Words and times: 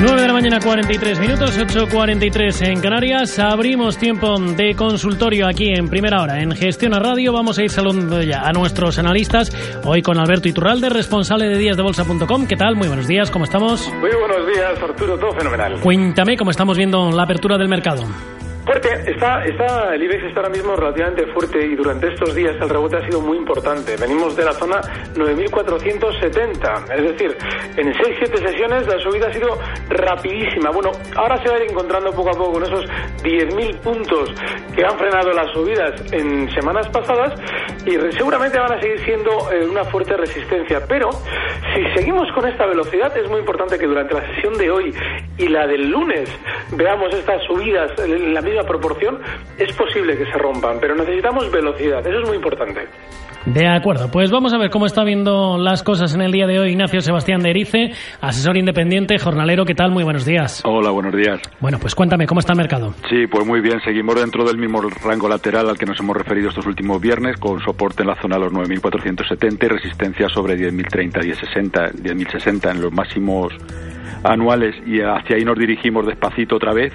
9 0.00 0.20
de 0.20 0.26
la 0.26 0.32
mañana 0.32 0.58
43 0.60 1.20
minutos, 1.20 1.58
8.43 1.58 2.68
en 2.68 2.80
Canarias. 2.80 3.38
Abrimos 3.38 3.98
tiempo 3.98 4.38
de 4.38 4.74
consultorio 4.74 5.46
aquí 5.46 5.68
en 5.68 5.88
primera 5.88 6.22
hora 6.22 6.40
en 6.40 6.52
Gestión 6.52 6.94
a 6.94 6.98
Radio. 6.98 7.32
Vamos 7.32 7.58
a 7.58 7.62
ir 7.62 7.70
saludando 7.70 8.22
ya 8.22 8.40
a 8.40 8.52
nuestros 8.52 8.98
analistas. 8.98 9.52
Hoy 9.84 10.02
con 10.02 10.18
Alberto 10.18 10.48
Iturralde, 10.48 10.88
responsable 10.88 11.48
de 11.48 11.58
díasdebolsa.com. 11.58 12.46
¿Qué 12.46 12.56
tal? 12.56 12.76
Muy 12.76 12.88
buenos 12.88 13.06
días, 13.06 13.30
¿cómo 13.30 13.44
estamos? 13.44 13.86
Muy 14.00 14.10
buenos 14.10 14.46
días, 14.46 14.82
Arturo, 14.82 15.18
todo 15.18 15.32
fenomenal. 15.32 15.80
Cuéntame 15.80 16.36
cómo 16.36 16.50
estamos 16.50 16.76
viendo 16.76 17.10
la 17.10 17.24
apertura 17.24 17.58
del 17.58 17.68
mercado. 17.68 18.02
Fuerte, 18.66 19.12
está, 19.12 19.44
está, 19.44 19.94
el 19.94 20.02
IBEX 20.02 20.24
está 20.24 20.40
ahora 20.40 20.52
mismo 20.52 20.74
relativamente 20.74 21.24
fuerte 21.28 21.64
y 21.64 21.76
durante 21.76 22.08
estos 22.08 22.34
días 22.34 22.56
el 22.60 22.68
rebote 22.68 22.96
ha 22.96 23.06
sido 23.06 23.20
muy 23.20 23.38
importante. 23.38 23.96
Venimos 23.96 24.34
de 24.34 24.44
la 24.44 24.52
zona 24.54 24.80
9.470, 25.14 26.92
es 26.92 27.02
decir, 27.12 27.36
en 27.76 27.92
6-7 27.94 28.50
sesiones 28.50 28.88
la 28.88 28.98
subida 28.98 29.28
ha 29.28 29.32
sido 29.32 29.56
rapidísima. 29.88 30.70
Bueno, 30.70 30.90
ahora 31.14 31.40
se 31.44 31.48
va 31.48 31.54
a 31.54 31.58
ir 31.62 31.70
encontrando 31.70 32.10
poco 32.10 32.30
a 32.30 32.32
poco 32.32 32.54
con 32.54 32.64
esos 32.64 32.84
10.000 33.22 33.78
puntos 33.82 34.34
que 34.74 34.84
han 34.84 34.98
frenado 34.98 35.32
las 35.32 35.52
subidas 35.52 36.12
en 36.12 36.50
semanas 36.50 36.88
pasadas 36.88 37.40
y 37.86 37.92
seguramente 38.16 38.58
van 38.58 38.72
a 38.72 38.80
seguir 38.80 38.98
siendo 39.04 39.30
eh, 39.52 39.64
una 39.64 39.84
fuerte 39.84 40.16
resistencia. 40.16 40.84
Pero 40.88 41.10
si 41.72 41.84
seguimos 41.94 42.26
con 42.32 42.48
esta 42.48 42.66
velocidad 42.66 43.16
es 43.16 43.30
muy 43.30 43.38
importante 43.38 43.78
que 43.78 43.86
durante 43.86 44.14
la 44.14 44.26
sesión 44.34 44.58
de 44.58 44.70
hoy 44.72 44.92
y 45.38 45.46
la 45.46 45.68
del 45.68 45.88
lunes 45.88 46.28
veamos 46.72 47.14
estas 47.14 47.44
subidas 47.44 47.92
en 48.00 48.34
la 48.34 48.40
misma 48.40 48.55
proporción, 48.64 49.18
es 49.58 49.72
posible 49.74 50.16
que 50.16 50.24
se 50.26 50.38
rompan, 50.38 50.78
pero 50.80 50.94
necesitamos 50.94 51.50
velocidad, 51.50 52.06
eso 52.06 52.18
es 52.20 52.26
muy 52.26 52.36
importante. 52.36 52.86
De 53.46 53.68
acuerdo, 53.68 54.10
pues 54.10 54.32
vamos 54.32 54.52
a 54.52 54.58
ver 54.58 54.70
cómo 54.70 54.86
está 54.86 55.04
viendo 55.04 55.56
las 55.56 55.84
cosas 55.84 56.12
en 56.16 56.20
el 56.20 56.32
día 56.32 56.48
de 56.48 56.58
hoy 56.58 56.70
Ignacio 56.70 57.00
Sebastián 57.00 57.42
de 57.42 57.50
Erice, 57.50 57.92
asesor 58.20 58.56
independiente, 58.56 59.20
jornalero, 59.20 59.64
¿qué 59.64 59.74
tal? 59.74 59.92
Muy 59.92 60.02
buenos 60.02 60.24
días. 60.24 60.62
Hola, 60.64 60.90
buenos 60.90 61.14
días. 61.14 61.40
Bueno, 61.60 61.78
pues 61.80 61.94
cuéntame, 61.94 62.26
¿cómo 62.26 62.40
está 62.40 62.54
el 62.54 62.58
mercado? 62.58 62.92
Sí, 63.08 63.28
pues 63.30 63.46
muy 63.46 63.60
bien, 63.60 63.80
seguimos 63.84 64.16
dentro 64.16 64.44
del 64.44 64.58
mismo 64.58 64.80
rango 65.04 65.28
lateral 65.28 65.70
al 65.70 65.78
que 65.78 65.86
nos 65.86 66.00
hemos 66.00 66.16
referido 66.16 66.48
estos 66.48 66.66
últimos 66.66 67.00
viernes, 67.00 67.36
con 67.36 67.60
soporte 67.60 68.02
en 68.02 68.08
la 68.08 68.20
zona 68.20 68.34
de 68.34 68.46
los 68.46 68.52
9.470 68.52 69.64
y 69.64 69.68
resistencia 69.68 70.28
sobre 70.28 70.56
10.030, 70.56 71.12
10.60, 71.12 71.92
10.060 72.02 72.70
en 72.72 72.82
los 72.82 72.92
máximos 72.92 73.52
anuales 74.24 74.74
y 74.84 75.02
hacia 75.02 75.36
ahí 75.36 75.44
nos 75.44 75.56
dirigimos 75.56 76.04
despacito 76.04 76.56
otra 76.56 76.72
vez 76.72 76.92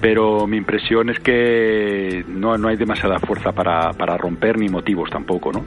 pero 0.00 0.46
mi 0.46 0.56
impresión 0.56 1.10
es 1.10 1.18
que 1.20 2.24
no, 2.28 2.56
no 2.56 2.68
hay 2.68 2.76
demasiada 2.76 3.18
fuerza 3.18 3.52
para, 3.52 3.90
para 3.92 4.16
romper 4.16 4.58
ni 4.58 4.68
motivos 4.68 5.10
tampoco, 5.10 5.52
¿no? 5.52 5.64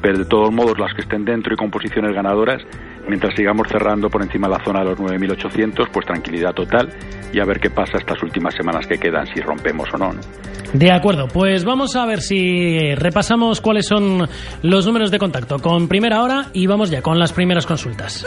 Pero 0.00 0.18
de 0.18 0.24
todos 0.24 0.52
modos, 0.52 0.78
las 0.78 0.94
que 0.94 1.02
estén 1.02 1.24
dentro 1.24 1.52
y 1.52 1.56
con 1.56 1.70
posiciones 1.70 2.14
ganadoras, 2.14 2.62
mientras 3.08 3.34
sigamos 3.34 3.68
cerrando 3.68 4.08
por 4.08 4.22
encima 4.22 4.48
de 4.48 4.54
la 4.54 4.64
zona 4.64 4.80
de 4.80 4.90
los 4.90 4.98
9.800, 4.98 5.88
pues 5.92 6.06
tranquilidad 6.06 6.54
total 6.54 6.88
y 7.32 7.40
a 7.40 7.44
ver 7.44 7.60
qué 7.60 7.70
pasa 7.70 7.98
estas 7.98 8.22
últimas 8.22 8.54
semanas 8.54 8.86
que 8.86 8.96
quedan, 8.96 9.26
si 9.26 9.40
rompemos 9.40 9.88
o 9.92 9.98
no, 9.98 10.12
¿no? 10.12 10.20
De 10.72 10.90
acuerdo, 10.90 11.28
pues 11.28 11.64
vamos 11.64 11.94
a 11.94 12.04
ver 12.04 12.20
si 12.20 12.94
repasamos 12.96 13.60
cuáles 13.60 13.86
son 13.86 14.28
los 14.62 14.86
números 14.86 15.10
de 15.12 15.18
contacto 15.18 15.60
con 15.60 15.86
primera 15.86 16.22
hora 16.22 16.46
y 16.52 16.66
vamos 16.66 16.90
ya 16.90 17.00
con 17.00 17.18
las 17.18 17.32
primeras 17.32 17.64
consultas. 17.64 18.26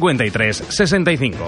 53 0.00 0.56
65. 0.56 1.46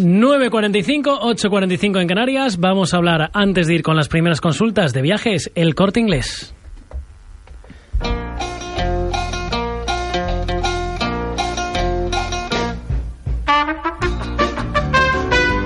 9.45, 0.00 1.20
8.45 1.20 2.00
en 2.00 2.08
Canarias. 2.08 2.58
Vamos 2.58 2.92
a 2.92 2.98
hablar, 2.98 3.30
antes 3.32 3.66
de 3.66 3.74
ir 3.74 3.82
con 3.82 3.96
las 3.96 4.08
primeras 4.08 4.40
consultas 4.40 4.92
de 4.92 5.02
viajes, 5.02 5.50
el 5.54 5.74
corte 5.74 6.00
inglés. 6.00 6.54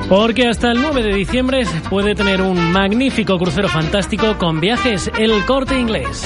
Porque 0.08 0.48
hasta 0.48 0.72
el 0.72 0.80
9 0.80 1.02
de 1.02 1.14
diciembre 1.14 1.64
puede 1.90 2.14
tener 2.14 2.40
un 2.40 2.72
magnífico 2.72 3.38
crucero 3.38 3.68
fantástico 3.68 4.38
con 4.38 4.58
viajes 4.58 5.10
El 5.18 5.44
Corte 5.44 5.78
Inglés. 5.78 6.24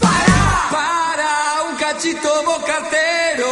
Para, 0.00 1.62
un 1.70 1.76
cachito 1.76 2.28
bocatero. 2.44 3.46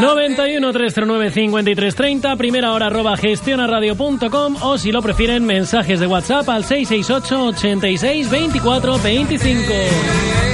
91 0.00 0.72
309 0.72 1.30
5330, 1.30 2.36
primera 2.36 2.72
hora 2.72 2.86
arroba 2.86 3.16
gestionaradio.com 3.16 4.56
o 4.60 4.76
si 4.76 4.92
lo 4.92 5.00
prefieren 5.00 5.46
mensajes 5.46 5.98
de 5.98 6.06
WhatsApp 6.06 6.48
al 6.48 6.64
668 6.64 7.46
86 7.46 8.30
24 8.30 8.98
25. 8.98 10.47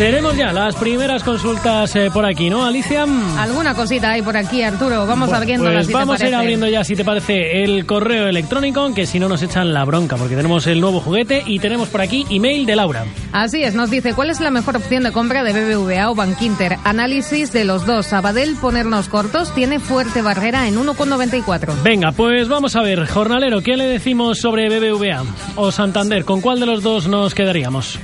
Tenemos 0.00 0.34
ya 0.34 0.50
las 0.50 0.76
primeras 0.76 1.22
consultas 1.22 1.94
eh, 1.94 2.10
por 2.10 2.24
aquí, 2.24 2.48
¿no, 2.48 2.64
Alicia? 2.64 3.04
Alguna 3.36 3.74
cosita 3.74 4.12
hay 4.12 4.22
por 4.22 4.34
aquí, 4.34 4.62
Arturo. 4.62 5.06
Vamos 5.06 5.30
abriendo 5.30 5.70
Pues 5.70 5.92
vamos 5.92 6.18
a 6.22 6.26
ir 6.26 6.34
abriendo 6.34 6.66
ya, 6.68 6.84
si 6.84 6.96
te 6.96 7.04
parece, 7.04 7.62
el 7.62 7.84
correo 7.84 8.26
electrónico, 8.26 8.94
que 8.94 9.04
si 9.04 9.18
no 9.20 9.28
nos 9.28 9.42
echan 9.42 9.74
la 9.74 9.84
bronca, 9.84 10.16
porque 10.16 10.36
tenemos 10.36 10.66
el 10.68 10.80
nuevo 10.80 11.00
juguete 11.00 11.42
y 11.44 11.58
tenemos 11.58 11.90
por 11.90 12.00
aquí 12.00 12.24
email 12.30 12.64
de 12.64 12.76
Laura. 12.76 13.04
Así 13.32 13.62
es, 13.62 13.74
nos 13.74 13.90
dice, 13.90 14.14
¿cuál 14.14 14.30
es 14.30 14.40
la 14.40 14.50
mejor 14.50 14.76
opción 14.76 15.02
de 15.02 15.12
compra 15.12 15.44
de 15.44 15.52
BBVA 15.52 16.10
o 16.10 16.14
Bankinter? 16.14 16.78
Análisis 16.82 17.52
de 17.52 17.66
los 17.66 17.84
dos. 17.84 18.06
Sabadell, 18.06 18.56
ponernos 18.56 19.10
cortos, 19.10 19.54
tiene 19.54 19.80
fuerte 19.80 20.22
barrera 20.22 20.66
en 20.66 20.76
1,94. 20.76 21.82
Venga, 21.82 22.12
pues 22.12 22.48
vamos 22.48 22.74
a 22.74 22.80
ver, 22.80 23.06
jornalero, 23.06 23.60
¿qué 23.60 23.76
le 23.76 23.84
decimos 23.84 24.38
sobre 24.38 24.70
BBVA 24.70 25.24
o 25.56 25.70
Santander? 25.70 26.24
¿Con 26.24 26.40
cuál 26.40 26.58
de 26.58 26.64
los 26.64 26.82
dos 26.82 27.06
nos 27.06 27.34
quedaríamos? 27.34 27.98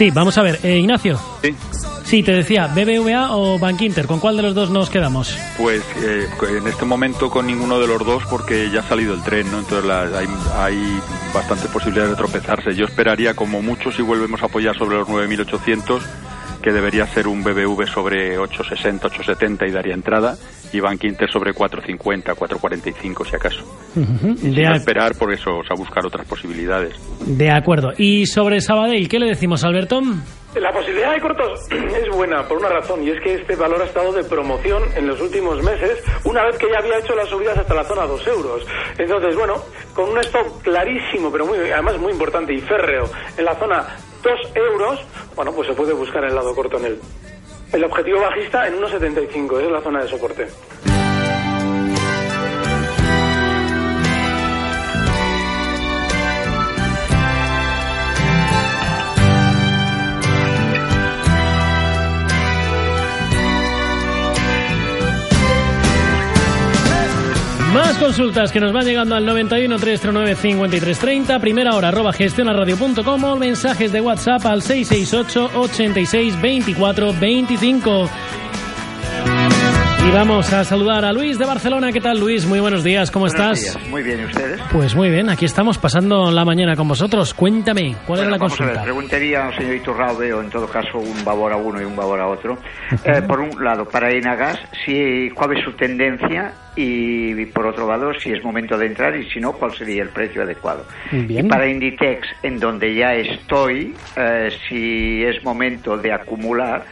Sí, 0.00 0.10
vamos 0.10 0.38
a 0.38 0.42
ver. 0.42 0.58
Eh, 0.62 0.78
Ignacio. 0.78 1.20
Sí. 1.42 1.54
Sí, 2.04 2.22
te 2.22 2.32
decía, 2.32 2.68
BBVA 2.68 3.36
o 3.36 3.58
Bankinter, 3.58 4.06
¿con 4.06 4.18
cuál 4.18 4.38
de 4.38 4.42
los 4.44 4.54
dos 4.54 4.70
nos 4.70 4.88
quedamos? 4.88 5.36
Pues 5.58 5.82
eh, 6.02 6.26
en 6.58 6.66
este 6.66 6.86
momento 6.86 7.28
con 7.28 7.46
ninguno 7.46 7.78
de 7.78 7.86
los 7.86 8.02
dos 8.06 8.22
porque 8.30 8.70
ya 8.70 8.80
ha 8.80 8.88
salido 8.88 9.12
el 9.12 9.22
tren, 9.22 9.50
¿no? 9.50 9.58
Entonces 9.58 9.84
la- 9.84 10.04
hay, 10.18 10.26
hay 10.56 11.00
bastantes 11.34 11.66
posibilidades 11.70 12.12
de 12.12 12.16
tropezarse. 12.16 12.74
Yo 12.74 12.86
esperaría 12.86 13.34
como 13.34 13.60
mucho 13.60 13.92
si 13.92 14.00
volvemos 14.00 14.42
a 14.42 14.46
apoyar 14.46 14.74
sobre 14.78 14.96
los 14.96 15.06
9.800 15.06 16.00
que 16.62 16.72
debería 16.72 17.06
ser 17.06 17.28
un 17.28 17.44
BBV 17.44 17.86
sobre 17.86 18.38
860, 18.38 19.06
870 19.06 19.66
y 19.66 19.70
daría 19.70 19.92
entrada 19.92 20.38
y 20.72 20.80
Bank 20.80 21.04
Inter 21.04 21.30
sobre 21.30 21.52
450, 21.52 22.34
445 22.34 23.24
si 23.24 23.36
acaso. 23.36 23.64
Y 24.42 24.54
De, 24.54 24.62
esperar 24.74 25.14
por 25.16 25.32
eso, 25.32 25.58
o 25.58 25.64
sea, 25.64 25.76
buscar 25.76 26.04
otras 26.06 26.26
posibilidades. 26.26 26.94
de 27.26 27.50
acuerdo. 27.50 27.92
Y 27.96 28.26
sobre 28.26 28.60
Sabadell, 28.60 29.08
¿qué 29.08 29.18
le 29.18 29.26
decimos, 29.26 29.64
Alberto? 29.64 30.00
La 30.56 30.72
posibilidad 30.72 31.12
de 31.14 31.20
cortos 31.20 31.60
es 31.70 32.16
buena 32.16 32.42
por 32.48 32.58
una 32.58 32.68
razón 32.70 33.04
y 33.04 33.10
es 33.10 33.20
que 33.22 33.34
este 33.34 33.54
valor 33.54 33.80
ha 33.82 33.84
estado 33.84 34.12
de 34.12 34.24
promoción 34.24 34.82
en 34.96 35.06
los 35.06 35.20
últimos 35.20 35.62
meses 35.62 36.02
una 36.24 36.44
vez 36.44 36.58
que 36.58 36.66
ya 36.68 36.78
había 36.80 36.98
hecho 36.98 37.14
las 37.14 37.28
subidas 37.28 37.56
hasta 37.56 37.72
la 37.72 37.84
zona 37.84 38.04
2 38.04 38.26
euros. 38.26 38.66
Entonces, 38.98 39.36
bueno, 39.36 39.54
con 39.94 40.08
un 40.10 40.18
stop 40.18 40.60
clarísimo, 40.62 41.30
pero 41.30 41.46
muy, 41.46 41.56
además 41.58 41.98
muy 41.98 42.10
importante 42.12 42.52
y 42.52 42.60
férreo 42.60 43.04
en 43.38 43.44
la 43.44 43.54
zona 43.54 43.86
2 44.24 44.34
euros, 44.56 45.00
bueno, 45.36 45.52
pues 45.52 45.68
se 45.68 45.74
puede 45.74 45.92
buscar 45.92 46.24
el 46.24 46.34
lado 46.34 46.52
corto 46.52 46.78
en 46.78 46.84
él. 46.86 47.00
El 47.24 47.29
objetivo 47.84 48.20
bajista 48.20 48.66
en 48.66 48.74
1,75, 48.80 49.58
esa 49.58 49.66
es 49.66 49.72
la 49.72 49.80
zona 49.80 50.02
de 50.02 50.08
soporte. 50.08 50.48
Consultas 68.00 68.50
que 68.50 68.60
nos 68.60 68.72
van 68.72 68.86
llegando 68.86 69.14
al 69.14 69.26
91 69.26 69.78
339 69.78 70.34
5330, 70.34 71.38
primera 71.38 71.74
hora 71.76 71.88
arroba 71.88 72.12
gestionaradio.com 72.12 73.24
o 73.24 73.36
mensajes 73.36 73.92
de 73.92 74.00
WhatsApp 74.00 74.46
al 74.46 74.62
668 74.62 75.50
86 75.58 76.40
24 76.40 77.12
25. 77.12 78.10
Y 80.06 80.12
vamos 80.12 80.52
a 80.52 80.64
saludar 80.64 81.04
a 81.04 81.12
Luis 81.12 81.38
de 81.38 81.44
Barcelona. 81.44 81.92
¿Qué 81.92 82.00
tal, 82.00 82.18
Luis? 82.18 82.46
Muy 82.46 82.58
buenos 82.58 82.82
días, 82.82 83.10
¿cómo 83.10 83.26
Buenos 83.26 83.56
estás? 83.58 83.74
días. 83.76 83.88
Muy 83.90 84.02
bien, 84.02 84.20
¿y 84.20 84.24
ustedes? 84.24 84.60
Pues 84.72 84.94
muy 84.96 85.10
bien, 85.10 85.28
aquí 85.28 85.44
estamos 85.44 85.78
pasando 85.78 86.30
la 86.32 86.44
mañana 86.44 86.74
con 86.74 86.88
vosotros. 86.88 87.32
Cuéntame, 87.34 87.94
¿cuál 88.06 88.20
era 88.20 88.28
Bueno, 88.28 88.30
la 88.30 88.38
vamos 88.38 88.60
a 88.60 88.64
ver, 88.64 88.74
consulta? 88.74 88.82
preguntaría 88.82 89.46
al 89.46 89.56
señor 89.56 89.74
Iturralde, 89.76 90.32
o 90.32 90.40
en 90.42 90.50
todo 90.50 90.66
caso 90.66 90.98
un 90.98 91.24
babor 91.24 91.52
a 91.52 91.56
uno 91.56 91.80
y 91.80 91.84
un 91.84 91.94
babor 91.94 92.18
a 92.20 92.26
otro. 92.28 92.58
Eh, 93.04 93.22
por 93.22 93.40
un 93.40 93.62
lado, 93.62 93.84
para 93.84 94.10
Enagas, 94.10 94.58
si, 94.84 95.28
cuál 95.34 95.56
es 95.56 95.64
su 95.64 95.72
tendencia 95.72 96.52
y 96.74 97.44
por 97.46 97.66
otro 97.66 97.86
lado, 97.86 98.12
si 98.18 98.32
es 98.32 98.42
momento 98.42 98.76
de 98.78 98.86
entrar 98.86 99.14
y 99.14 99.30
si 99.30 99.38
no, 99.38 99.52
cuál 99.52 99.72
sería 99.76 100.02
el 100.02 100.08
precio 100.08 100.42
adecuado. 100.42 100.86
Bien. 101.12 101.46
Y 101.46 101.48
para 101.48 101.68
Inditex, 101.68 102.26
en 102.42 102.58
donde 102.58 102.94
ya 102.94 103.14
estoy, 103.14 103.94
eh, 104.16 104.48
si 104.68 105.22
es 105.22 105.44
momento 105.44 105.96
de 105.98 106.12
acumular 106.12 106.84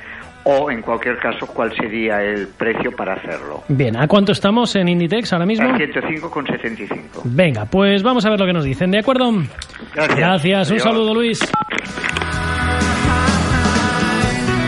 o, 0.50 0.71
en 0.71 0.81
cualquier 0.81 1.19
caso, 1.19 1.47
cuál 1.47 1.71
sería 1.77 2.23
el 2.23 2.49
precio 2.49 2.91
para 2.97 3.12
hacerlo. 3.12 3.65
Bien, 3.69 3.95
¿a 3.99 4.09
cuánto 4.09 4.33
estamos 4.33 4.75
en 4.77 4.89
Inditex 4.89 5.35
ahora 5.35 5.45
mismo? 5.45 5.69
A 5.69 5.77
105,75. 5.77 7.21
Venga, 7.25 7.67
pues 7.67 8.03
vamos 8.03 8.25
a 8.25 8.31
ver 8.31 8.41
lo 8.41 8.47
que 8.47 8.55
nos 8.55 8.65
dicen, 8.65 8.91
¿de 8.91 9.00
acuerdo? 9.00 9.31
Gracias. 9.95 10.19
Gracias, 10.19 10.71
un 10.71 10.81
saludo 10.81 11.12
Luis. 11.12 11.39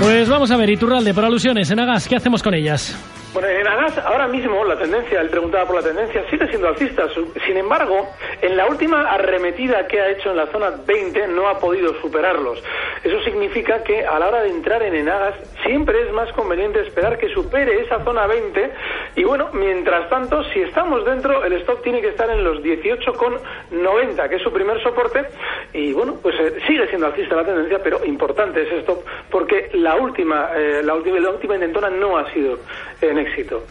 Pues 0.02 0.28
vamos 0.28 0.50
a 0.50 0.56
ver, 0.58 0.68
Iturralde, 0.68 1.14
por 1.14 1.24
alusiones, 1.24 1.70
en 1.70 1.80
Agas, 1.80 2.06
¿qué 2.06 2.16
hacemos 2.16 2.42
con 2.42 2.52
ellas? 2.52 2.94
Bueno, 3.32 3.48
en 3.48 3.64
Agas 3.64 3.96
ahora 3.98 4.26
mismo 4.26 4.64
la 4.64 4.76
tendencia, 4.76 5.20
él 5.20 5.28
preguntaba 5.28 5.64
por 5.64 5.76
la 5.76 5.82
tendencia, 5.82 6.28
sigue 6.30 6.48
siendo 6.48 6.66
alcista. 6.66 7.06
Sin 7.46 7.56
embargo, 7.56 8.08
en 8.42 8.56
la 8.56 8.66
última 8.66 9.08
arremetida 9.08 9.86
que 9.86 10.00
ha 10.00 10.10
hecho 10.10 10.30
en 10.30 10.36
la 10.36 10.46
zona 10.48 10.72
20 10.84 11.28
no 11.28 11.48
ha 11.48 11.56
podido 11.60 11.94
superarlos. 12.00 12.60
Eso 13.04 13.22
significa 13.22 13.84
que 13.84 14.04
a 14.04 14.18
la 14.18 14.28
hora 14.28 14.42
de 14.42 14.50
entrar 14.50 14.82
en 14.82 14.96
Enagas 14.96 15.36
siempre 15.64 16.02
es 16.02 16.12
más 16.12 16.32
conveniente 16.32 16.80
esperar 16.80 17.18
que 17.18 17.28
supere 17.28 17.80
esa 17.82 18.02
zona 18.02 18.26
20 18.26 18.72
y 19.14 19.22
bueno, 19.22 19.50
mientras 19.52 20.10
tanto, 20.10 20.42
si 20.52 20.62
estamos 20.62 21.04
dentro, 21.04 21.44
el 21.44 21.52
stock 21.54 21.82
tiene 21.82 22.00
que 22.00 22.08
estar 22.08 22.28
en 22.30 22.42
los 22.42 22.58
18,90, 22.62 24.28
que 24.28 24.36
es 24.36 24.42
su 24.42 24.52
primer 24.52 24.82
soporte 24.82 25.24
y 25.72 25.92
bueno, 25.92 26.16
pues 26.20 26.34
eh, 26.40 26.58
sigue 26.66 26.88
siendo 26.88 27.06
alcista 27.06 27.36
la 27.36 27.44
tendencia, 27.44 27.78
pero 27.80 28.04
importante 28.04 28.62
ese 28.62 28.78
stop 28.78 29.04
porque 29.30 29.70
la 29.74 29.94
última, 29.94 30.50
eh, 30.56 30.82
la 30.82 30.94
última, 30.94 31.20
la 31.20 31.30
última 31.30 31.54
intentona 31.54 31.90
no 31.90 32.18
ha 32.18 32.28
sido 32.32 32.58
en 33.00 33.19
éxito. 33.20 33.64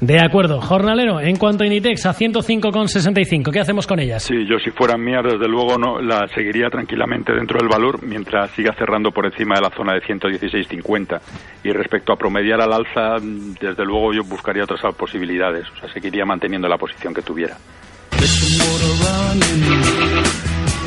De 0.00 0.20
acuerdo, 0.20 0.60
jornalero, 0.60 1.20
en 1.20 1.36
cuanto 1.36 1.62
a 1.62 1.66
Inditex, 1.66 2.04
a 2.04 2.12
105,65, 2.12 3.50
¿qué 3.50 3.60
hacemos 3.60 3.86
con 3.86 4.00
ellas? 4.00 4.24
Sí, 4.24 4.44
yo 4.46 4.58
si 4.58 4.70
fueran 4.70 5.02
mías, 5.02 5.22
desde 5.22 5.48
luego 5.48 5.78
no 5.78 6.00
la 6.00 6.26
seguiría 6.34 6.68
tranquilamente 6.68 7.32
dentro 7.32 7.58
del 7.58 7.68
valor 7.68 8.04
mientras 8.04 8.50
siga 8.50 8.74
cerrando 8.74 9.12
por 9.12 9.24
encima 9.24 9.54
de 9.54 9.62
la 9.62 9.70
zona 9.70 9.94
de 9.94 10.02
116.50. 10.02 11.20
Y 11.62 11.70
respecto 11.70 12.12
a 12.12 12.16
promediar 12.16 12.60
al 12.60 12.72
alza, 12.72 13.16
desde 13.20 13.84
luego 13.84 14.12
yo 14.12 14.24
buscaría 14.24 14.64
otras 14.64 14.80
posibilidades. 14.94 15.70
O 15.70 15.76
sea, 15.78 15.88
seguiría 15.92 16.26
manteniendo 16.26 16.68
la 16.68 16.76
posición 16.76 17.14
que 17.14 17.22
tuviera. 17.22 17.56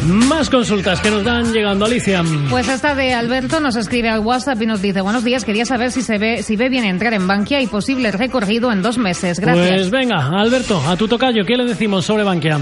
Más 0.05 0.49
consultas 0.49 1.01
que 1.01 1.09
nos 1.09 1.23
dan 1.23 1.51
llegando, 1.51 1.85
Alicia. 1.85 2.23
Pues 2.49 2.69
esta 2.69 2.95
de 2.95 3.13
Alberto 3.13 3.59
nos 3.59 3.75
escribe 3.75 4.09
al 4.09 4.19
WhatsApp 4.19 4.61
y 4.61 4.65
nos 4.65 4.81
dice, 4.81 5.01
buenos 5.01 5.23
días, 5.23 5.43
quería 5.43 5.65
saber 5.65 5.91
si 5.91 6.01
se 6.01 6.17
ve, 6.17 6.43
si 6.43 6.55
ve 6.55 6.69
bien 6.69 6.85
entrar 6.85 7.13
en 7.13 7.27
Bankia 7.27 7.61
y 7.61 7.67
posible 7.67 8.11
recorrido 8.11 8.71
en 8.71 8.81
dos 8.81 8.97
meses. 8.97 9.39
Gracias. 9.39 9.67
Pues 9.69 9.91
venga, 9.91 10.29
Alberto, 10.29 10.81
a 10.87 10.95
tu 10.95 11.07
tocayo, 11.07 11.43
¿qué 11.45 11.57
le 11.57 11.65
decimos 11.65 12.05
sobre 12.05 12.23
Bankia? 12.23 12.59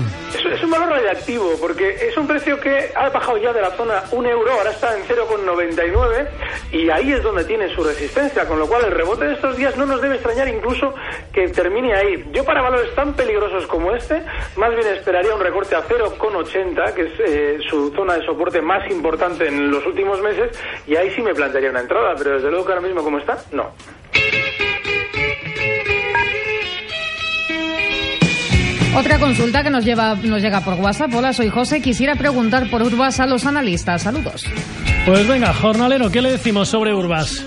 Es, 0.55 0.63
un 0.63 0.71
valor 0.71 0.89
radiactivo 0.89 1.51
porque 1.59 2.07
es 2.07 2.15
un 2.15 2.27
precio 2.27 2.57
que 2.59 2.89
ha 2.95 3.09
bajado 3.09 3.37
ya 3.37 3.51
de 3.51 3.61
la 3.61 3.71
zona 3.71 4.03
1 4.11 4.29
euro, 4.29 4.53
ahora 4.53 4.71
está 4.71 4.95
en 4.97 5.03
0,99 5.03 6.27
y 6.71 6.89
ahí 6.89 7.11
es 7.11 7.21
donde 7.21 7.43
tiene 7.43 7.67
su 7.75 7.83
resistencia, 7.83 8.47
con 8.47 8.59
lo 8.59 8.67
cual 8.67 8.85
el 8.85 8.91
rebote 8.91 9.25
de 9.25 9.33
estos 9.33 9.57
días 9.57 9.75
no 9.75 9.85
nos 9.85 10.01
debe 10.01 10.15
extrañar 10.15 10.47
incluso 10.47 10.93
que 11.33 11.49
termine 11.49 11.93
ahí. 11.93 12.25
Yo 12.31 12.45
para 12.45 12.61
valores 12.61 12.95
tan 12.95 13.13
peligrosos 13.15 13.67
como 13.67 13.93
este, 13.93 14.23
más 14.55 14.73
bien 14.73 14.87
esperaría 14.87 15.35
un 15.35 15.41
recorte 15.41 15.75
a 15.75 15.83
0,80, 15.83 16.93
que 16.93 17.01
es 17.01 17.19
eh, 17.19 17.57
su 17.69 17.91
zona 17.91 18.15
de 18.15 18.25
soporte 18.25 18.61
más 18.61 18.89
importante 18.89 19.47
en 19.47 19.69
los 19.69 19.85
últimos 19.85 20.21
meses, 20.21 20.57
y 20.87 20.95
ahí 20.95 21.11
sí 21.11 21.21
me 21.21 21.33
plantearía 21.33 21.69
una 21.69 21.81
entrada, 21.81 22.13
pero 22.17 22.35
desde 22.35 22.49
luego 22.49 22.65
que 22.65 22.71
ahora 22.71 22.87
mismo 22.87 23.03
como 23.03 23.19
está, 23.19 23.37
no. 23.51 23.73
Otra 28.95 29.19
consulta 29.19 29.61
que 29.63 29.69
nos, 29.69 29.83
lleva, 29.83 30.15
nos 30.15 30.41
llega 30.41 30.61
por 30.61 30.75
WhatsApp. 30.75 31.13
Hola, 31.13 31.33
soy 31.33 31.49
José. 31.49 31.81
Quisiera 31.81 32.15
preguntar 32.15 32.69
por 32.69 32.81
Urbas 32.81 33.19
a 33.19 33.27
los 33.27 33.45
analistas. 33.45 34.03
Saludos. 34.03 34.45
Pues 35.05 35.27
venga, 35.27 35.53
jornalero, 35.53 36.09
¿qué 36.09 36.21
le 36.21 36.31
decimos 36.31 36.69
sobre 36.69 36.93
Urbas? 36.93 37.43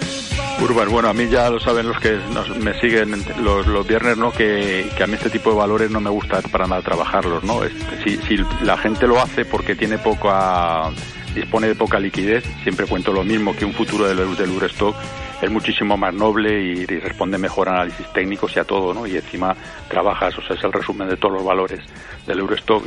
Urbas, 0.63 0.89
bueno, 0.89 1.09
a 1.09 1.15
mí 1.15 1.29
ya 1.31 1.49
lo 1.51 1.59
saben 1.61 1.89
los 1.89 1.99
que 2.01 2.19
nos- 2.35 2.57
me 2.59 2.79
siguen 2.81 3.25
los, 3.43 3.67
los 3.67 3.87
viernes, 3.87 4.17
¿no? 4.19 4.31
Que, 4.33 4.89
que 4.97 5.05
a 5.05 5.07
mí 5.07 5.15
este 5.15 5.31
tipo 5.31 5.51
de 5.51 5.57
valores 5.57 5.91
no 5.91 6.01
me 6.01 6.11
gusta 6.11 6.41
para 6.43 6.67
nada 6.67 6.83
trabajarlos, 6.83 7.43
¿no? 7.45 7.65
Es- 7.65 7.73
si, 8.05 8.17
si 8.29 8.37
la 8.63 8.77
gente 8.77 9.07
lo 9.07 9.21
hace 9.21 9.45
porque 9.45 9.75
tiene 9.75 9.99
poca 9.99 10.91
dispone 11.35 11.69
de 11.69 11.75
poca 11.77 11.99
liquidez, 12.01 12.45
siempre 12.65 12.87
cuento 12.87 13.13
lo 13.13 13.23
mismo 13.23 13.55
que 13.55 13.65
un 13.65 13.73
futuro 13.73 14.07
del, 14.09 14.37
del 14.37 14.51
Eurostock 14.51 14.97
es 15.41 15.51
muchísimo 15.51 15.97
más 15.97 16.13
noble 16.15 16.61
y, 16.61 16.85
responde 16.87 17.39
mejor 17.39 17.69
a 17.69 17.73
análisis 17.75 18.07
técnicos 18.13 18.55
y 18.57 18.59
a 18.59 18.65
todo, 18.65 18.93
¿no? 18.93 19.07
Y 19.07 19.17
encima 19.17 19.55
trabajas, 19.89 20.37
o 20.39 20.43
sea, 20.43 20.57
es 20.57 20.65
el 20.65 20.73
resumen 20.73 21.09
de 21.09 21.17
todos 21.17 21.35
los 21.35 21.45
valores 21.45 21.81
del 22.27 22.41
Eurostock. 22.41 22.85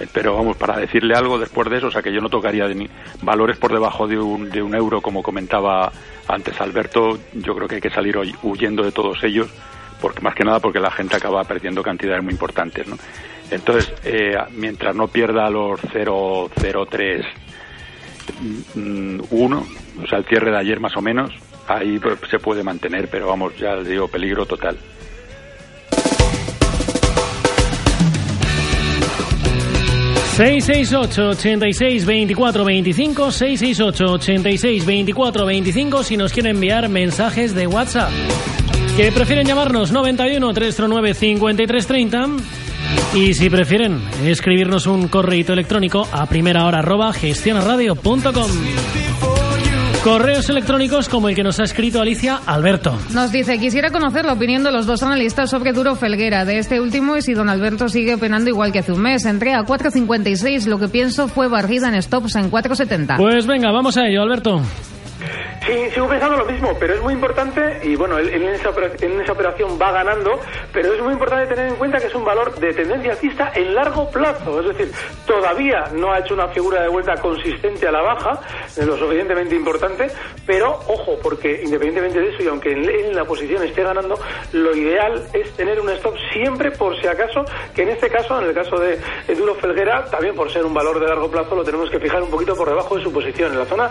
Eh, 0.00 0.06
Pero 0.12 0.34
vamos, 0.36 0.56
para 0.56 0.76
decirle 0.78 1.14
algo 1.14 1.38
después 1.38 1.70
de 1.70 1.78
eso, 1.78 1.86
o 1.86 1.90
sea, 1.90 2.02
que 2.02 2.12
yo 2.12 2.20
no 2.20 2.28
tocaría 2.28 2.66
de 2.66 2.74
ni- 2.74 2.90
valores 3.22 3.56
por 3.56 3.72
debajo 3.72 4.06
de 4.06 4.18
un, 4.18 4.50
de 4.50 4.60
un 4.62 4.74
euro, 4.74 5.00
como 5.00 5.22
comentaba 5.22 5.90
antes 6.28 6.60
Alberto, 6.60 7.18
yo 7.34 7.54
creo 7.54 7.68
que 7.68 7.76
hay 7.76 7.80
que 7.80 7.90
salir 7.90 8.18
huyendo 8.42 8.82
de 8.82 8.92
todos 8.92 9.22
ellos, 9.24 9.48
porque 10.00 10.20
más 10.20 10.34
que 10.34 10.44
nada 10.44 10.60
porque 10.60 10.80
la 10.80 10.90
gente 10.90 11.16
acaba 11.16 11.44
perdiendo 11.44 11.82
cantidades 11.82 12.22
muy 12.22 12.32
importantes, 12.32 12.86
¿no? 12.86 12.96
Entonces, 13.50 13.94
eh, 14.04 14.36
mientras 14.56 14.94
no 14.94 15.06
pierda 15.08 15.48
los 15.48 15.80
0,03 15.80 17.24
mm, 18.74 19.20
uno, 19.30 19.64
o 20.02 20.06
sea, 20.06 20.18
el 20.18 20.24
cierre 20.26 20.50
de 20.50 20.58
ayer 20.58 20.80
más 20.80 20.96
o 20.96 21.00
menos, 21.00 21.32
ahí 21.68 21.98
pues, 21.98 22.18
se 22.30 22.38
puede 22.38 22.62
mantener, 22.62 23.08
pero 23.08 23.28
vamos, 23.28 23.56
ya 23.56 23.76
le 23.76 23.88
digo, 23.88 24.08
peligro 24.08 24.46
total. 24.46 24.76
668 30.36 31.30
86 31.30 32.04
24 32.04 32.64
25 32.64 33.32
668 33.32 34.04
86 34.04 34.84
24 34.84 35.46
25 35.46 36.02
si 36.02 36.18
nos 36.18 36.30
quieren 36.30 36.56
enviar 36.56 36.90
mensajes 36.90 37.54
de 37.54 37.66
WhatsApp. 37.66 38.10
Que 38.98 39.10
prefieren 39.12 39.46
llamarnos 39.46 39.92
91 39.92 40.52
309 40.52 41.14
53 41.14 41.86
30 41.86 42.26
y 43.14 43.32
si 43.32 43.48
prefieren 43.48 44.02
escribirnos 44.26 44.86
un 44.86 45.08
correo 45.08 45.54
electrónico 45.54 46.06
a 46.12 46.26
primera 46.26 46.66
hora 46.66 46.80
arroba 46.80 47.14
gestionaradio.com. 47.14 48.50
Correos 50.06 50.48
electrónicos 50.50 51.08
como 51.08 51.28
el 51.28 51.34
que 51.34 51.42
nos 51.42 51.58
ha 51.58 51.64
escrito 51.64 52.00
Alicia 52.00 52.38
Alberto. 52.46 52.96
Nos 53.12 53.32
dice, 53.32 53.58
quisiera 53.58 53.90
conocer 53.90 54.24
la 54.24 54.34
opinión 54.34 54.62
de 54.62 54.70
los 54.70 54.86
dos 54.86 55.02
analistas 55.02 55.50
sobre 55.50 55.72
Duro 55.72 55.96
Felguera, 55.96 56.44
de 56.44 56.58
este 56.58 56.80
último 56.80 57.16
y 57.16 57.22
si 57.22 57.34
don 57.34 57.48
Alberto 57.48 57.88
sigue 57.88 58.14
opinando 58.14 58.48
igual 58.48 58.70
que 58.70 58.78
hace 58.78 58.92
un 58.92 59.02
mes. 59.02 59.24
Entré 59.24 59.54
a 59.54 59.64
4.56, 59.64 60.66
lo 60.66 60.78
que 60.78 60.86
pienso 60.86 61.26
fue 61.26 61.48
barrida 61.48 61.88
en 61.88 62.00
stops 62.00 62.36
en 62.36 62.52
4.70. 62.52 63.16
Pues 63.16 63.48
venga, 63.48 63.72
vamos 63.72 63.96
a 63.96 64.06
ello, 64.06 64.22
Alberto. 64.22 64.62
Sí, 65.66 65.90
sigo 65.92 66.06
pensando 66.08 66.36
lo 66.36 66.44
mismo, 66.44 66.76
pero 66.78 66.94
es 66.94 67.02
muy 67.02 67.12
importante, 67.12 67.80
y 67.82 67.96
bueno, 67.96 68.18
él, 68.18 68.28
en, 68.32 68.44
esa, 68.44 68.70
en 69.00 69.20
esa 69.20 69.32
operación 69.32 69.76
va 69.82 69.90
ganando, 69.90 70.38
pero 70.72 70.94
es 70.94 71.02
muy 71.02 71.14
importante 71.14 71.52
tener 71.52 71.70
en 71.70 71.74
cuenta 71.74 71.98
que 71.98 72.06
es 72.06 72.14
un 72.14 72.24
valor 72.24 72.54
de 72.54 72.72
tendencia 72.72 73.10
alcista 73.10 73.50
en 73.52 73.74
largo 73.74 74.08
plazo, 74.08 74.60
es 74.60 74.68
decir, 74.68 74.94
todavía 75.26 75.86
no 75.92 76.12
ha 76.12 76.20
hecho 76.20 76.34
una 76.34 76.46
figura 76.48 76.82
de 76.82 76.88
vuelta 76.88 77.16
consistente 77.16 77.88
a 77.88 77.90
la 77.90 78.00
baja, 78.00 78.40
lo 78.76 78.96
suficientemente 78.96 79.56
importante, 79.56 80.06
pero 80.46 80.70
ojo, 80.86 81.18
porque 81.20 81.60
independientemente 81.64 82.20
de 82.20 82.28
eso, 82.28 82.44
y 82.44 82.46
aunque 82.46 82.70
en 82.70 83.16
la 83.16 83.24
posición 83.24 83.64
esté 83.64 83.82
ganando, 83.82 84.20
lo 84.52 84.76
ideal 84.76 85.26
es 85.32 85.50
tener 85.54 85.80
un 85.80 85.90
stop 85.90 86.14
siempre 86.32 86.70
por 86.70 86.96
si 87.00 87.08
acaso, 87.08 87.44
que 87.74 87.82
en 87.82 87.88
este 87.88 88.08
caso, 88.08 88.40
en 88.40 88.46
el 88.50 88.54
caso 88.54 88.76
de 88.76 89.00
Duro 89.34 89.56
Felguera, 89.56 90.04
también 90.04 90.36
por 90.36 90.48
ser 90.52 90.64
un 90.64 90.74
valor 90.74 91.00
de 91.00 91.08
largo 91.08 91.28
plazo, 91.28 91.56
lo 91.56 91.64
tenemos 91.64 91.90
que 91.90 91.98
fijar 91.98 92.22
un 92.22 92.30
poquito 92.30 92.54
por 92.54 92.68
debajo 92.68 92.96
de 92.96 93.02
su 93.02 93.12
posición, 93.12 93.50
en 93.50 93.58
la 93.58 93.64
zona 93.64 93.90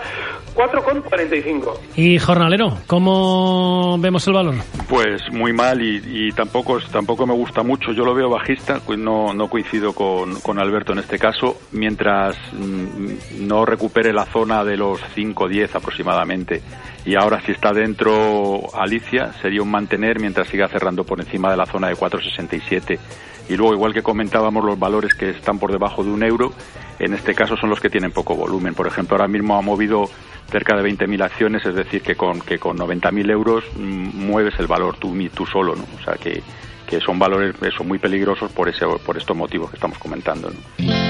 4,45. 0.55 1.64
Y 1.95 2.19
jornalero, 2.19 2.77
¿cómo 2.87 3.97
vemos 3.99 4.27
el 4.27 4.33
valor? 4.33 4.55
Pues 4.89 5.21
muy 5.31 5.53
mal 5.53 5.81
y, 5.81 6.01
y 6.05 6.31
tampoco 6.31 6.79
tampoco 6.91 7.25
me 7.25 7.33
gusta 7.33 7.63
mucho. 7.63 7.91
Yo 7.91 8.03
lo 8.03 8.13
veo 8.13 8.29
bajista, 8.29 8.79
pues 8.85 8.99
no, 8.99 9.33
no 9.33 9.49
coincido 9.49 9.93
con, 9.93 10.39
con 10.41 10.59
Alberto 10.59 10.93
en 10.93 10.99
este 10.99 11.17
caso, 11.17 11.57
mientras 11.71 12.35
mm, 12.53 13.47
no 13.47 13.65
recupere 13.65 14.13
la 14.13 14.25
zona 14.25 14.63
de 14.63 14.77
los 14.77 14.99
5-10 15.15 15.75
aproximadamente. 15.75 16.61
Y 17.05 17.15
ahora 17.15 17.41
si 17.41 17.51
está 17.51 17.71
dentro 17.71 18.61
Alicia 18.73 19.33
sería 19.41 19.61
un 19.61 19.71
mantener 19.71 20.19
mientras 20.19 20.47
siga 20.47 20.67
cerrando 20.67 21.03
por 21.03 21.19
encima 21.19 21.51
de 21.51 21.57
la 21.57 21.65
zona 21.65 21.87
de 21.87 21.95
4,67. 21.95 22.99
Y 23.47 23.55
luego, 23.55 23.73
igual 23.73 23.93
que 23.93 24.01
comentábamos, 24.01 24.65
los 24.65 24.79
valores 24.79 25.13
que 25.13 25.29
están 25.29 25.59
por 25.59 25.71
debajo 25.71 26.03
de 26.03 26.09
un 26.09 26.23
euro, 26.23 26.51
en 26.97 27.13
este 27.13 27.35
caso 27.35 27.55
son 27.55 27.69
los 27.69 27.79
que 27.79 27.89
tienen 27.89 28.11
poco 28.11 28.35
volumen. 28.35 28.73
Por 28.73 28.87
ejemplo, 28.87 29.15
ahora 29.15 29.27
mismo 29.27 29.55
ha 29.55 29.61
movido 29.61 30.09
cerca 30.49 30.75
de 30.75 30.83
20.000 30.89 31.23
acciones, 31.23 31.65
es 31.65 31.75
decir, 31.75 32.01
que 32.01 32.15
con, 32.15 32.41
que 32.41 32.59
con 32.59 32.77
90.000 32.77 33.31
euros 33.31 33.63
mm, 33.75 34.25
mueves 34.25 34.53
el 34.59 34.67
valor 34.67 34.97
tú, 34.97 35.15
tú 35.33 35.45
solo, 35.45 35.75
¿no? 35.75 35.83
O 35.99 36.03
sea, 36.03 36.15
que, 36.15 36.41
que 36.87 36.99
son 36.99 37.19
valores 37.19 37.55
eso, 37.61 37.83
muy 37.83 37.99
peligrosos 37.99 38.51
por, 38.51 38.69
ese, 38.69 38.85
por 39.05 39.17
estos 39.17 39.35
motivos 39.35 39.69
que 39.69 39.77
estamos 39.77 39.97
comentando, 39.97 40.49
¿no? 40.49 41.04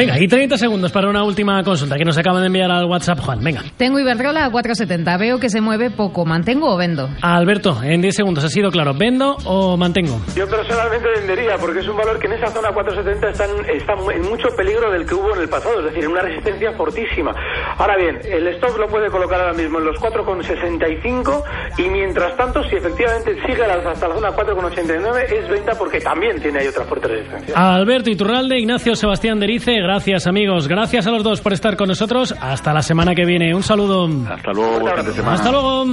Venga, 0.00 0.18
y 0.18 0.26
30 0.26 0.56
segundos 0.56 0.92
para 0.92 1.10
una 1.10 1.22
última 1.22 1.62
consulta 1.62 1.96
que 1.98 2.06
nos 2.06 2.16
acaba 2.16 2.40
de 2.40 2.46
enviar 2.46 2.70
al 2.70 2.86
WhatsApp 2.86 3.18
Juan. 3.20 3.44
Venga. 3.44 3.60
Tengo 3.76 3.98
Iberdrola 3.98 4.46
a 4.46 4.50
4.70, 4.50 5.18
veo 5.18 5.38
que 5.38 5.50
se 5.50 5.60
mueve 5.60 5.90
poco, 5.90 6.24
¿mantengo 6.24 6.72
o 6.72 6.78
vendo? 6.78 7.10
Alberto, 7.20 7.76
en 7.82 8.00
10 8.00 8.14
segundos, 8.16 8.42
¿ha 8.42 8.48
sido 8.48 8.70
claro? 8.70 8.94
¿Vendo 8.94 9.36
o 9.44 9.76
mantengo? 9.76 10.18
Yo 10.34 10.48
personalmente 10.48 11.06
vendería, 11.16 11.56
porque 11.60 11.80
es 11.80 11.88
un 11.88 11.98
valor 11.98 12.18
que 12.18 12.28
en 12.28 12.32
esa 12.32 12.46
zona 12.46 12.72
470 12.72 13.28
está 13.28 13.44
en, 13.44 13.76
está 13.76 13.92
en 14.14 14.22
mucho 14.22 14.48
peligro 14.56 14.90
del 14.90 15.04
que 15.04 15.14
hubo 15.14 15.34
en 15.34 15.42
el 15.42 15.50
pasado, 15.50 15.80
es 15.80 15.84
decir, 15.92 16.04
en 16.04 16.12
una 16.12 16.22
resistencia 16.22 16.72
fortísima. 16.72 17.32
Ahora 17.76 17.98
bien, 17.98 18.20
el 18.24 18.46
stop 18.54 18.78
lo 18.78 18.88
puede 18.88 19.10
colocar 19.10 19.38
ahora 19.38 19.52
mismo 19.52 19.80
en 19.80 19.84
los 19.84 19.96
4,65 19.98 21.42
y 21.76 21.90
mientras 21.90 22.34
tanto, 22.38 22.64
si 22.64 22.76
efectivamente 22.76 23.36
sigue 23.46 23.64
hasta 23.64 24.08
la 24.08 24.14
zona 24.14 24.30
4,89, 24.30 25.24
es 25.30 25.48
venta 25.50 25.72
porque 25.78 26.00
también 26.00 26.40
tiene 26.40 26.60
ahí 26.60 26.68
otra 26.68 26.84
fuerte 26.84 27.08
resistencia. 27.08 27.54
Alberto 27.54 28.08
Iturralde, 28.08 28.58
Ignacio 28.58 28.96
Sebastián 28.96 29.38
Derice, 29.38 29.89
gracias 29.90 30.28
amigos, 30.28 30.68
gracias 30.68 31.08
a 31.08 31.10
los 31.10 31.24
dos 31.24 31.40
por 31.40 31.52
estar 31.52 31.76
con 31.76 31.88
nosotros. 31.88 32.32
Hasta 32.40 32.72
la 32.72 32.80
semana 32.80 33.12
que 33.12 33.24
viene. 33.24 33.52
Un 33.56 33.64
saludo. 33.64 34.08
Hasta 34.28 34.52
luego. 34.52 34.86
Hasta 34.86 35.50
luego. 35.50 35.84